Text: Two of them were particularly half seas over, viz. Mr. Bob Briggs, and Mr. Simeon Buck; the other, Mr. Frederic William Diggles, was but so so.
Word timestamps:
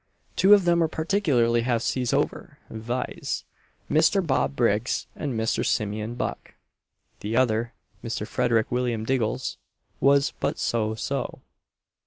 Two 0.35 0.55
of 0.55 0.65
them 0.65 0.79
were 0.79 0.87
particularly 0.87 1.61
half 1.61 1.83
seas 1.83 2.11
over, 2.11 2.57
viz. 2.71 3.43
Mr. 3.87 4.25
Bob 4.25 4.55
Briggs, 4.55 5.05
and 5.15 5.39
Mr. 5.39 5.63
Simeon 5.63 6.15
Buck; 6.15 6.55
the 7.19 7.37
other, 7.37 7.73
Mr. 8.03 8.25
Frederic 8.25 8.71
William 8.71 9.05
Diggles, 9.05 9.57
was 9.99 10.33
but 10.39 10.57
so 10.57 10.95
so. 10.95 11.41